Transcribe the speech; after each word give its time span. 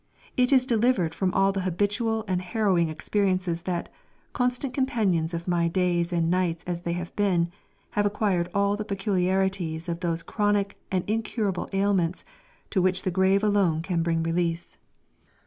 It 0.35 0.51
is 0.51 0.65
delivered 0.65 1.13
from 1.13 1.31
all 1.33 1.51
the 1.51 1.61
habitual 1.61 2.25
and 2.27 2.41
harrowing 2.41 2.89
experiences 2.89 3.61
that, 3.69 3.87
constant 4.33 4.73
companions 4.73 5.31
of 5.31 5.47
my 5.47 5.67
days 5.67 6.11
and 6.11 6.27
nights 6.27 6.63
as 6.65 6.79
they 6.79 6.93
have 6.93 7.15
been, 7.15 7.49
have 7.91 8.07
acquired 8.07 8.49
all 8.51 8.75
the 8.75 8.83
peculiarities 8.83 9.87
of 9.87 9.99
those 9.99 10.23
chronic 10.23 10.75
and 10.91 11.07
incurable 11.07 11.69
ailments, 11.71 12.25
to 12.71 12.81
which 12.81 13.03
the 13.03 13.11
grave 13.11 13.43
alone 13.43 13.83
can 13.83 14.01
bring 14.01 14.23
release. 14.23 14.75